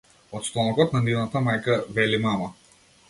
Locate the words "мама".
2.25-2.49